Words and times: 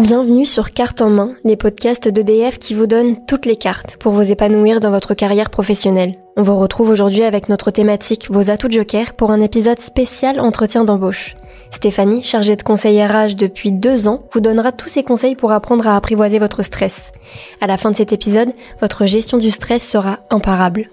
Bienvenue 0.00 0.46
sur 0.46 0.70
Carte 0.70 1.02
en 1.02 1.10
main, 1.10 1.34
les 1.44 1.58
podcasts 1.58 2.08
d'EDF 2.08 2.58
qui 2.58 2.72
vous 2.72 2.86
donnent 2.86 3.26
toutes 3.26 3.44
les 3.44 3.56
cartes 3.56 3.98
pour 3.98 4.12
vous 4.12 4.30
épanouir 4.30 4.80
dans 4.80 4.90
votre 4.90 5.12
carrière 5.12 5.50
professionnelle. 5.50 6.14
On 6.38 6.42
vous 6.42 6.56
retrouve 6.56 6.88
aujourd'hui 6.88 7.22
avec 7.22 7.50
notre 7.50 7.70
thématique 7.70 8.30
Vos 8.30 8.48
atouts 8.48 8.70
joker 8.70 9.12
pour 9.12 9.30
un 9.30 9.42
épisode 9.42 9.78
spécial 9.78 10.40
entretien 10.40 10.84
d'embauche. 10.84 11.36
Stéphanie, 11.70 12.22
chargée 12.22 12.56
de 12.56 12.62
conseil 12.62 13.04
RH 13.04 13.36
depuis 13.36 13.72
deux 13.72 14.08
ans, 14.08 14.22
vous 14.32 14.40
donnera 14.40 14.72
tous 14.72 14.88
ses 14.88 15.02
conseils 15.02 15.36
pour 15.36 15.52
apprendre 15.52 15.86
à 15.86 15.96
apprivoiser 15.96 16.38
votre 16.38 16.62
stress. 16.62 17.12
À 17.60 17.66
la 17.66 17.76
fin 17.76 17.90
de 17.90 17.96
cet 17.96 18.14
épisode, 18.14 18.54
votre 18.80 19.04
gestion 19.04 19.36
du 19.36 19.50
stress 19.50 19.86
sera 19.86 20.20
imparable. 20.30 20.88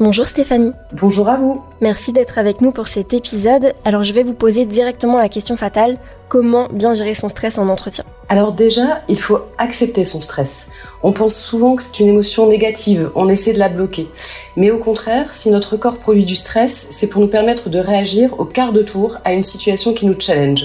Bonjour 0.00 0.26
Stéphanie. 0.26 0.72
Bonjour 0.92 1.28
à 1.28 1.36
vous. 1.36 1.62
Merci 1.80 2.12
d'être 2.12 2.38
avec 2.38 2.60
nous 2.60 2.72
pour 2.72 2.88
cet 2.88 3.12
épisode. 3.12 3.72
Alors 3.84 4.02
je 4.02 4.12
vais 4.12 4.24
vous 4.24 4.34
poser 4.34 4.66
directement 4.66 5.18
la 5.18 5.28
question 5.28 5.56
fatale, 5.56 5.98
comment 6.28 6.68
bien 6.72 6.94
gérer 6.94 7.14
son 7.14 7.28
stress 7.28 7.58
en 7.58 7.68
entretien? 7.68 8.04
Alors 8.28 8.52
déjà, 8.52 9.02
il 9.08 9.20
faut 9.20 9.40
accepter 9.58 10.04
son 10.04 10.20
stress. 10.20 10.70
On 11.02 11.12
pense 11.12 11.36
souvent 11.36 11.76
que 11.76 11.82
c'est 11.82 12.00
une 12.00 12.08
émotion 12.08 12.48
négative, 12.48 13.10
on 13.14 13.28
essaie 13.28 13.52
de 13.52 13.58
la 13.58 13.68
bloquer. 13.68 14.08
Mais 14.56 14.70
au 14.70 14.78
contraire, 14.78 15.34
si 15.34 15.50
notre 15.50 15.76
corps 15.76 15.98
produit 15.98 16.24
du 16.24 16.34
stress, 16.34 16.88
c'est 16.90 17.08
pour 17.08 17.20
nous 17.20 17.28
permettre 17.28 17.68
de 17.68 17.78
réagir 17.78 18.40
au 18.40 18.44
quart 18.44 18.72
de 18.72 18.82
tour 18.82 19.18
à 19.24 19.32
une 19.32 19.42
situation 19.42 19.94
qui 19.94 20.06
nous 20.06 20.18
challenge. 20.18 20.64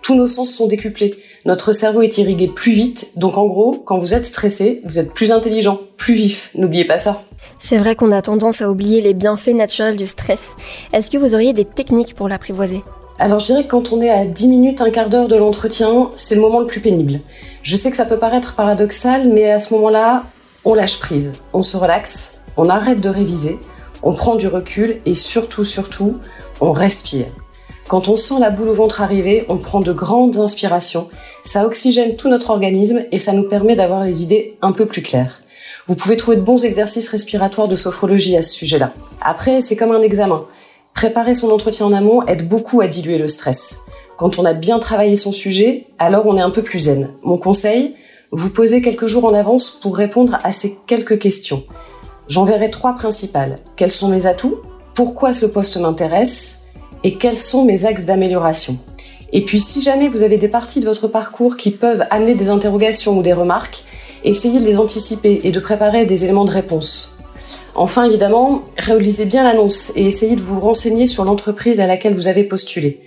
Tous 0.00 0.14
nos 0.14 0.26
sens 0.26 0.50
sont 0.50 0.66
décuplés. 0.66 1.14
Notre 1.46 1.72
cerveau 1.72 2.02
est 2.02 2.18
irrigué 2.18 2.48
plus 2.48 2.72
vite. 2.72 3.12
Donc 3.16 3.38
en 3.38 3.46
gros, 3.46 3.72
quand 3.72 3.98
vous 3.98 4.12
êtes 4.12 4.26
stressé, 4.26 4.82
vous 4.84 4.98
êtes 4.98 5.12
plus 5.12 5.32
intelligent, 5.32 5.80
plus 5.96 6.14
vif. 6.14 6.50
N'oubliez 6.54 6.84
pas 6.84 6.98
ça. 6.98 7.24
C'est 7.58 7.78
vrai 7.78 7.96
qu'on 7.96 8.10
a 8.10 8.22
tendance 8.22 8.62
à 8.62 8.70
oublier 8.70 9.00
les 9.00 9.14
bienfaits 9.14 9.54
naturels 9.54 9.96
du 9.96 10.06
stress. 10.06 10.40
Est-ce 10.92 11.10
que 11.10 11.18
vous 11.18 11.34
auriez 11.34 11.52
des 11.52 11.64
techniques 11.64 12.14
pour 12.14 12.28
l'apprivoiser? 12.28 12.82
Alors 13.18 13.38
je 13.38 13.46
dirais 13.46 13.62
que 13.62 13.70
quand 13.70 13.92
on 13.92 14.02
est 14.02 14.10
à 14.10 14.24
10 14.24 14.48
minutes, 14.48 14.80
un 14.80 14.90
quart 14.90 15.08
d'heure 15.08 15.28
de 15.28 15.36
l'entretien, 15.36 16.10
c'est 16.14 16.34
le 16.34 16.40
moment 16.40 16.60
le 16.60 16.66
plus 16.66 16.80
pénible. 16.80 17.20
Je 17.62 17.76
sais 17.76 17.90
que 17.90 17.96
ça 17.96 18.06
peut 18.06 18.18
paraître 18.18 18.54
paradoxal, 18.54 19.28
mais 19.28 19.50
à 19.50 19.60
ce 19.60 19.72
moment-là, 19.74 20.24
on 20.64 20.74
lâche 20.74 20.98
prise, 20.98 21.34
on 21.52 21.62
se 21.62 21.76
relaxe, 21.76 22.40
on 22.56 22.68
arrête 22.68 23.00
de 23.00 23.08
réviser, 23.08 23.58
on 24.02 24.14
prend 24.14 24.34
du 24.34 24.48
recul 24.48 25.00
et 25.06 25.14
surtout, 25.14 25.64
surtout, 25.64 26.18
on 26.60 26.72
respire. 26.72 27.26
Quand 27.86 28.08
on 28.08 28.16
sent 28.16 28.40
la 28.40 28.50
boule 28.50 28.70
au 28.70 28.74
ventre 28.74 29.00
arriver, 29.00 29.44
on 29.48 29.58
prend 29.58 29.80
de 29.80 29.92
grandes 29.92 30.38
inspirations, 30.38 31.08
ça 31.44 31.66
oxygène 31.66 32.16
tout 32.16 32.28
notre 32.28 32.50
organisme 32.50 33.04
et 33.12 33.18
ça 33.18 33.32
nous 33.32 33.48
permet 33.48 33.76
d'avoir 33.76 34.02
les 34.02 34.22
idées 34.22 34.56
un 34.62 34.72
peu 34.72 34.86
plus 34.86 35.02
claires. 35.02 35.40
Vous 35.86 35.96
pouvez 35.96 36.16
trouver 36.16 36.38
de 36.38 36.42
bons 36.42 36.64
exercices 36.64 37.10
respiratoires 37.10 37.68
de 37.68 37.76
sophrologie 37.76 38.38
à 38.38 38.42
ce 38.42 38.54
sujet-là. 38.54 38.92
Après, 39.20 39.60
c'est 39.60 39.76
comme 39.76 39.92
un 39.92 40.00
examen. 40.00 40.46
Préparer 40.94 41.34
son 41.34 41.50
entretien 41.50 41.84
en 41.84 41.92
amont 41.92 42.22
aide 42.26 42.48
beaucoup 42.48 42.80
à 42.80 42.86
diluer 42.86 43.18
le 43.18 43.28
stress. 43.28 43.80
Quand 44.16 44.38
on 44.38 44.46
a 44.46 44.54
bien 44.54 44.78
travaillé 44.78 45.14
son 45.14 45.30
sujet, 45.30 45.88
alors 45.98 46.24
on 46.24 46.38
est 46.38 46.42
un 46.42 46.48
peu 46.48 46.62
plus 46.62 46.78
zen. 46.78 47.10
Mon 47.22 47.36
conseil, 47.36 47.96
vous 48.30 48.48
posez 48.48 48.80
quelques 48.80 49.06
jours 49.06 49.26
en 49.26 49.34
avance 49.34 49.78
pour 49.82 49.94
répondre 49.94 50.38
à 50.42 50.52
ces 50.52 50.78
quelques 50.86 51.18
questions. 51.18 51.64
J'en 52.28 52.46
verrai 52.46 52.70
trois 52.70 52.94
principales. 52.94 53.56
Quels 53.76 53.92
sont 53.92 54.08
mes 54.08 54.24
atouts? 54.24 54.60
Pourquoi 54.94 55.34
ce 55.34 55.44
poste 55.44 55.76
m'intéresse? 55.76 56.62
Et 57.02 57.18
quels 57.18 57.36
sont 57.36 57.66
mes 57.66 57.84
axes 57.84 58.06
d'amélioration? 58.06 58.78
Et 59.34 59.44
puis 59.44 59.60
si 59.60 59.82
jamais 59.82 60.08
vous 60.08 60.22
avez 60.22 60.38
des 60.38 60.48
parties 60.48 60.80
de 60.80 60.86
votre 60.86 61.08
parcours 61.08 61.58
qui 61.58 61.72
peuvent 61.72 62.06
amener 62.08 62.34
des 62.34 62.48
interrogations 62.48 63.18
ou 63.18 63.22
des 63.22 63.34
remarques, 63.34 63.84
essayez 64.24 64.60
de 64.60 64.64
les 64.64 64.78
anticiper 64.78 65.40
et 65.44 65.52
de 65.52 65.60
préparer 65.60 66.06
des 66.06 66.24
éléments 66.24 66.44
de 66.44 66.50
réponse. 66.50 67.16
Enfin, 67.74 68.04
évidemment, 68.04 68.62
réalisez 68.78 69.26
bien 69.26 69.42
l'annonce 69.42 69.92
et 69.96 70.06
essayez 70.06 70.36
de 70.36 70.40
vous 70.40 70.60
renseigner 70.60 71.06
sur 71.06 71.24
l'entreprise 71.24 71.80
à 71.80 71.86
laquelle 71.86 72.14
vous 72.14 72.28
avez 72.28 72.44
postulé. 72.44 73.00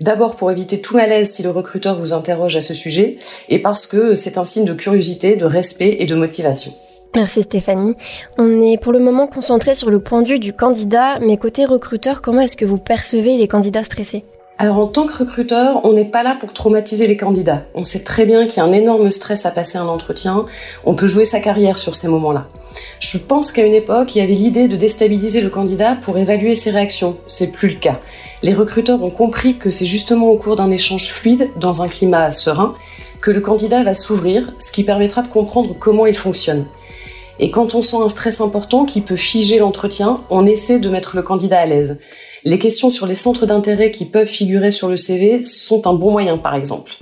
D'abord 0.00 0.36
pour 0.36 0.50
éviter 0.50 0.80
tout 0.80 0.96
malaise 0.96 1.30
si 1.30 1.42
le 1.42 1.50
recruteur 1.50 1.98
vous 1.98 2.12
interroge 2.12 2.56
à 2.56 2.60
ce 2.60 2.74
sujet 2.74 3.16
et 3.48 3.60
parce 3.60 3.86
que 3.86 4.14
c'est 4.14 4.38
un 4.38 4.44
signe 4.44 4.64
de 4.64 4.72
curiosité, 4.72 5.36
de 5.36 5.44
respect 5.44 5.96
et 6.00 6.06
de 6.06 6.14
motivation. 6.14 6.72
Merci 7.14 7.42
Stéphanie. 7.42 7.94
On 8.38 8.60
est 8.60 8.76
pour 8.76 8.92
le 8.92 8.98
moment 8.98 9.28
concentré 9.28 9.76
sur 9.76 9.90
le 9.90 10.00
point 10.00 10.22
de 10.22 10.28
vue 10.28 10.40
du 10.40 10.52
candidat, 10.52 11.20
mais 11.20 11.36
côté 11.36 11.64
recruteur, 11.64 12.22
comment 12.22 12.40
est-ce 12.40 12.56
que 12.56 12.64
vous 12.64 12.78
percevez 12.78 13.36
les 13.36 13.46
candidats 13.46 13.84
stressés? 13.84 14.24
Alors 14.56 14.78
en 14.78 14.86
tant 14.86 15.06
que 15.06 15.18
recruteur, 15.18 15.84
on 15.84 15.92
n'est 15.94 16.04
pas 16.04 16.22
là 16.22 16.36
pour 16.38 16.52
traumatiser 16.52 17.08
les 17.08 17.16
candidats. 17.16 17.64
On 17.74 17.82
sait 17.82 18.04
très 18.04 18.24
bien 18.24 18.46
qu'il 18.46 18.58
y 18.58 18.60
a 18.60 18.64
un 18.64 18.72
énorme 18.72 19.10
stress 19.10 19.46
à 19.46 19.50
passer 19.50 19.78
un 19.78 19.88
entretien. 19.88 20.46
On 20.84 20.94
peut 20.94 21.08
jouer 21.08 21.24
sa 21.24 21.40
carrière 21.40 21.76
sur 21.76 21.96
ces 21.96 22.06
moments-là. 22.06 22.46
Je 23.00 23.18
pense 23.18 23.50
qu'à 23.50 23.66
une 23.66 23.74
époque, 23.74 24.14
il 24.14 24.18
y 24.18 24.20
avait 24.20 24.34
l'idée 24.34 24.68
de 24.68 24.76
déstabiliser 24.76 25.40
le 25.40 25.50
candidat 25.50 25.96
pour 26.00 26.18
évaluer 26.18 26.54
ses 26.54 26.70
réactions. 26.70 27.16
C'est 27.26 27.50
plus 27.50 27.70
le 27.70 27.74
cas. 27.80 28.00
Les 28.42 28.54
recruteurs 28.54 29.02
ont 29.02 29.10
compris 29.10 29.58
que 29.58 29.70
c'est 29.70 29.86
justement 29.86 30.28
au 30.28 30.38
cours 30.38 30.56
d'un 30.56 30.70
échange 30.70 31.08
fluide, 31.08 31.50
dans 31.56 31.82
un 31.82 31.88
climat 31.88 32.30
serein, 32.30 32.76
que 33.20 33.32
le 33.32 33.40
candidat 33.40 33.82
va 33.82 33.94
s'ouvrir, 33.94 34.52
ce 34.58 34.70
qui 34.70 34.84
permettra 34.84 35.22
de 35.22 35.28
comprendre 35.28 35.74
comment 35.78 36.06
il 36.06 36.16
fonctionne. 36.16 36.66
Et 37.40 37.50
quand 37.50 37.74
on 37.74 37.82
sent 37.82 37.96
un 37.96 38.08
stress 38.08 38.40
important 38.40 38.84
qui 38.84 39.00
peut 39.00 39.16
figer 39.16 39.58
l'entretien, 39.58 40.22
on 40.30 40.46
essaie 40.46 40.78
de 40.78 40.88
mettre 40.88 41.16
le 41.16 41.22
candidat 41.22 41.58
à 41.58 41.66
l'aise. 41.66 41.98
Les 42.46 42.58
questions 42.58 42.90
sur 42.90 43.06
les 43.06 43.14
centres 43.14 43.46
d'intérêt 43.46 43.90
qui 43.90 44.04
peuvent 44.04 44.28
figurer 44.28 44.70
sur 44.70 44.88
le 44.88 44.98
CV 44.98 45.42
sont 45.42 45.86
un 45.86 45.94
bon 45.94 46.10
moyen, 46.10 46.36
par 46.36 46.54
exemple. 46.54 46.92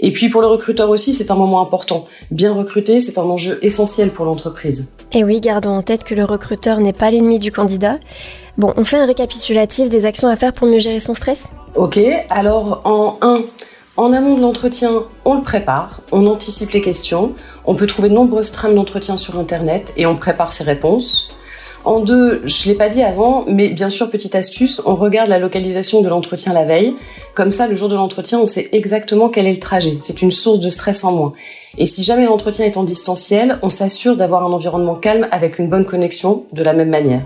Et 0.00 0.12
puis 0.12 0.30
pour 0.30 0.40
le 0.40 0.46
recruteur 0.46 0.88
aussi, 0.88 1.12
c'est 1.12 1.30
un 1.30 1.34
moment 1.34 1.60
important. 1.60 2.06
Bien 2.30 2.54
recruter, 2.54 2.98
c'est 2.98 3.18
un 3.18 3.24
enjeu 3.24 3.58
essentiel 3.60 4.08
pour 4.08 4.24
l'entreprise. 4.24 4.94
Et 5.12 5.24
oui, 5.24 5.42
gardons 5.42 5.72
en 5.72 5.82
tête 5.82 6.04
que 6.04 6.14
le 6.14 6.24
recruteur 6.24 6.80
n'est 6.80 6.94
pas 6.94 7.10
l'ennemi 7.10 7.38
du 7.38 7.52
candidat. 7.52 7.98
Bon, 8.56 8.72
on 8.78 8.84
fait 8.84 8.96
un 8.96 9.04
récapitulatif 9.04 9.90
des 9.90 10.06
actions 10.06 10.28
à 10.28 10.36
faire 10.36 10.54
pour 10.54 10.66
mieux 10.66 10.78
gérer 10.78 11.00
son 11.00 11.12
stress? 11.12 11.44
Ok, 11.74 12.00
alors 12.30 12.80
en 12.84 13.18
1, 13.20 13.42
en 13.98 14.12
amont 14.14 14.36
de 14.36 14.40
l'entretien, 14.40 15.04
on 15.26 15.34
le 15.34 15.42
prépare, 15.42 16.00
on 16.12 16.26
anticipe 16.26 16.70
les 16.70 16.80
questions, 16.80 17.34
on 17.66 17.74
peut 17.74 17.86
trouver 17.86 18.08
de 18.08 18.14
nombreuses 18.14 18.52
trames 18.52 18.74
d'entretien 18.74 19.18
sur 19.18 19.38
Internet 19.38 19.92
et 19.98 20.06
on 20.06 20.16
prépare 20.16 20.54
ses 20.54 20.64
réponses. 20.64 21.28
En 21.88 22.00
deux, 22.00 22.42
je 22.44 22.68
l'ai 22.68 22.74
pas 22.74 22.90
dit 22.90 23.02
avant, 23.02 23.46
mais 23.48 23.70
bien 23.70 23.88
sûr, 23.88 24.10
petite 24.10 24.34
astuce, 24.34 24.82
on 24.84 24.94
regarde 24.94 25.30
la 25.30 25.38
localisation 25.38 26.02
de 26.02 26.08
l'entretien 26.10 26.52
la 26.52 26.66
veille. 26.66 26.92
Comme 27.34 27.50
ça, 27.50 27.66
le 27.66 27.74
jour 27.76 27.88
de 27.88 27.94
l'entretien, 27.94 28.38
on 28.38 28.46
sait 28.46 28.68
exactement 28.72 29.30
quel 29.30 29.46
est 29.46 29.54
le 29.54 29.58
trajet. 29.58 29.96
C'est 30.02 30.20
une 30.20 30.30
source 30.30 30.60
de 30.60 30.68
stress 30.68 31.02
en 31.04 31.12
moins. 31.12 31.32
Et 31.78 31.86
si 31.86 32.02
jamais 32.02 32.26
l'entretien 32.26 32.66
est 32.66 32.76
en 32.76 32.84
distanciel, 32.84 33.58
on 33.62 33.70
s'assure 33.70 34.16
d'avoir 34.16 34.44
un 34.44 34.52
environnement 34.52 34.96
calme 34.96 35.28
avec 35.30 35.58
une 35.58 35.70
bonne 35.70 35.86
connexion 35.86 36.44
de 36.52 36.62
la 36.62 36.74
même 36.74 36.90
manière. 36.90 37.24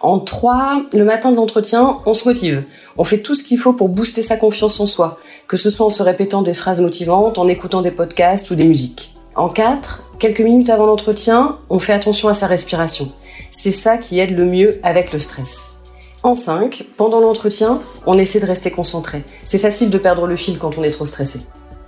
En 0.00 0.20
trois, 0.20 0.84
le 0.94 1.04
matin 1.04 1.30
de 1.30 1.36
l'entretien, 1.36 1.98
on 2.06 2.14
se 2.14 2.26
motive. 2.26 2.62
On 2.96 3.04
fait 3.04 3.18
tout 3.18 3.34
ce 3.34 3.44
qu'il 3.44 3.58
faut 3.58 3.74
pour 3.74 3.90
booster 3.90 4.22
sa 4.22 4.38
confiance 4.38 4.80
en 4.80 4.86
soi, 4.86 5.18
que 5.48 5.58
ce 5.58 5.68
soit 5.68 5.84
en 5.84 5.90
se 5.90 6.02
répétant 6.02 6.40
des 6.40 6.54
phrases 6.54 6.80
motivantes, 6.80 7.36
en 7.36 7.46
écoutant 7.46 7.82
des 7.82 7.90
podcasts 7.90 8.50
ou 8.50 8.54
des 8.54 8.64
musiques. 8.64 9.12
En 9.34 9.50
quatre, 9.50 10.02
quelques 10.18 10.40
minutes 10.40 10.70
avant 10.70 10.86
l'entretien, 10.86 11.58
on 11.68 11.78
fait 11.78 11.92
attention 11.92 12.30
à 12.30 12.34
sa 12.34 12.46
respiration. 12.46 13.12
C'est 13.50 13.72
ça 13.72 13.98
qui 13.98 14.18
aide 14.18 14.36
le 14.36 14.44
mieux 14.44 14.80
avec 14.82 15.12
le 15.12 15.18
stress. 15.18 15.78
En 16.22 16.34
5, 16.34 16.84
pendant 16.96 17.20
l'entretien, 17.20 17.80
on 18.06 18.16
essaie 18.16 18.40
de 18.40 18.46
rester 18.46 18.70
concentré. 18.70 19.24
C'est 19.44 19.58
facile 19.58 19.90
de 19.90 19.98
perdre 19.98 20.26
le 20.26 20.36
fil 20.36 20.58
quand 20.58 20.78
on 20.78 20.84
est 20.84 20.90
trop 20.90 21.04
stressé. 21.04 21.40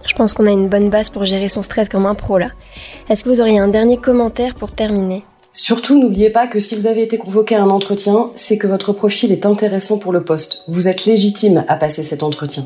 Je 0.06 0.14
pense 0.14 0.34
qu'on 0.34 0.46
a 0.46 0.50
une 0.50 0.68
bonne 0.68 0.90
base 0.90 1.08
pour 1.08 1.24
gérer 1.24 1.48
son 1.48 1.62
stress 1.62 1.88
comme 1.88 2.06
un 2.06 2.14
pro 2.14 2.38
là. 2.38 2.48
Est-ce 3.08 3.24
que 3.24 3.30
vous 3.30 3.40
auriez 3.40 3.58
un 3.58 3.68
dernier 3.68 3.96
commentaire 3.96 4.54
pour 4.54 4.72
terminer? 4.72 5.24
Surtout, 5.52 6.00
n'oubliez 6.00 6.30
pas 6.30 6.48
que 6.48 6.58
si 6.58 6.74
vous 6.74 6.88
avez 6.88 7.02
été 7.02 7.16
convoqué 7.16 7.54
à 7.54 7.62
un 7.62 7.70
entretien, 7.70 8.30
c'est 8.34 8.58
que 8.58 8.66
votre 8.66 8.92
profil 8.92 9.30
est 9.30 9.46
intéressant 9.46 9.98
pour 9.98 10.12
le 10.12 10.24
poste. 10.24 10.64
Vous 10.66 10.88
êtes 10.88 11.06
légitime 11.06 11.64
à 11.68 11.76
passer 11.76 12.02
cet 12.02 12.24
entretien. 12.24 12.64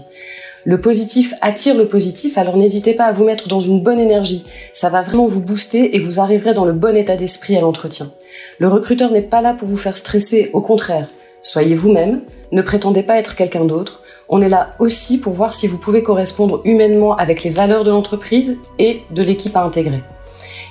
Le 0.69 0.79
positif 0.79 1.33
attire 1.41 1.79
le 1.79 1.89
positif, 1.89 2.37
alors 2.37 2.59
n'hésitez 2.59 2.93
pas 2.93 3.05
à 3.05 3.12
vous 3.12 3.25
mettre 3.25 3.49
dans 3.49 3.59
une 3.59 3.83
bonne 3.83 3.99
énergie. 3.99 4.45
Ça 4.75 4.91
va 4.91 5.01
vraiment 5.01 5.27
vous 5.27 5.41
booster 5.41 5.97
et 5.97 5.99
vous 5.99 6.21
arriverez 6.21 6.53
dans 6.53 6.67
le 6.67 6.75
bon 6.75 6.95
état 6.95 7.17
d'esprit 7.17 7.56
à 7.56 7.62
l'entretien. 7.62 8.11
Le 8.59 8.69
recruteur 8.69 9.11
n'est 9.11 9.23
pas 9.23 9.41
là 9.41 9.55
pour 9.55 9.67
vous 9.67 9.79
faire 9.79 9.97
stresser, 9.97 10.51
au 10.53 10.61
contraire. 10.61 11.09
Soyez 11.41 11.75
vous-même, 11.75 12.21
ne 12.53 12.61
prétendez 12.61 13.03
pas 13.03 13.17
être 13.17 13.34
quelqu'un 13.34 13.65
d'autre. 13.65 14.03
On 14.29 14.43
est 14.43 14.51
là 14.51 14.75
aussi 14.79 15.17
pour 15.17 15.32
voir 15.32 15.55
si 15.55 15.69
vous 15.69 15.79
pouvez 15.79 16.03
correspondre 16.03 16.61
humainement 16.67 17.17
avec 17.17 17.44
les 17.44 17.50
valeurs 17.50 17.85
de 17.85 17.91
l'entreprise 17.91 18.59
et 18.79 19.00
de 19.11 19.23
l'équipe 19.23 19.56
à 19.56 19.65
intégrer. 19.65 20.03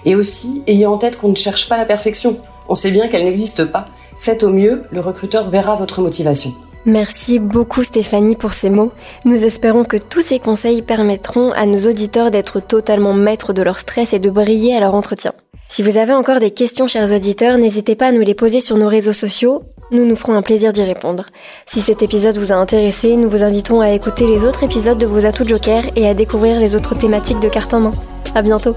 Et 0.06 0.14
aussi, 0.14 0.62
ayez 0.68 0.86
en 0.86 1.00
tête 1.00 1.18
qu'on 1.18 1.30
ne 1.30 1.36
cherche 1.36 1.68
pas 1.68 1.78
la 1.78 1.86
perfection. 1.86 2.38
On 2.70 2.76
sait 2.76 2.92
bien 2.92 3.08
qu'elle 3.08 3.26
n'existe 3.26 3.66
pas. 3.66 3.86
Faites 4.16 4.44
au 4.44 4.50
mieux, 4.50 4.84
le 4.92 5.02
recruteur 5.02 5.50
verra 5.50 5.74
votre 5.74 6.02
motivation. 6.02 6.54
Merci 6.88 7.40
beaucoup 7.40 7.84
Stéphanie 7.84 8.38
pour 8.38 8.54
ces 8.54 8.70
mots. 8.70 8.94
Nous 9.26 9.44
espérons 9.44 9.84
que 9.84 9.98
tous 9.98 10.22
ces 10.22 10.40
conseils 10.40 10.82
permettront 10.82 11.52
à 11.52 11.66
nos 11.66 11.80
auditeurs 11.80 12.32
d'être 12.32 12.62
totalement 12.62 13.14
maîtres 13.14 13.52
de 13.52 13.62
leur 13.62 13.78
stress 13.78 14.14
et 14.14 14.20
de 14.20 14.30
briller 14.30 14.74
à 14.74 14.80
leur 14.80 14.96
entretien. 14.96 15.34
Si 15.68 15.84
vous 15.84 15.98
avez 15.98 16.14
encore 16.14 16.40
des 16.40 16.52
questions, 16.52 16.88
chers 16.88 17.14
auditeurs, 17.14 17.58
n'hésitez 17.58 17.98
pas 17.98 18.08
à 18.08 18.12
nous 18.14 18.22
les 18.22 18.34
poser 18.34 18.62
sur 18.62 18.78
nos 18.78 18.88
réseaux 18.88 19.12
sociaux. 19.12 19.64
Nous 19.92 20.06
nous 20.06 20.16
ferons 20.16 20.36
un 20.36 20.42
plaisir 20.42 20.72
d'y 20.72 20.84
répondre. 20.84 21.26
Si 21.66 21.82
cet 21.82 22.04
épisode 22.04 22.38
vous 22.38 22.54
a 22.54 22.56
intéressé, 22.56 23.18
nous 23.18 23.30
vous 23.30 23.44
invitons 23.44 23.82
à 23.82 23.92
écouter 23.92 24.26
les 24.26 24.46
autres 24.46 24.64
épisodes 24.64 24.98
de 24.98 25.06
vos 25.06 25.26
atouts 25.26 25.48
Joker 25.48 25.84
et 25.98 26.08
à 26.08 26.14
découvrir 26.14 26.58
les 26.58 26.74
autres 26.74 26.98
thématiques 26.98 27.42
de 27.42 27.50
carte 27.50 27.74
en 27.74 27.82
main. 27.82 27.94
À 28.34 28.42
bientôt! 28.42 28.76